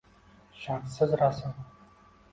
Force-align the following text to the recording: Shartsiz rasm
Shartsiz 0.61 1.13
rasm 1.23 1.55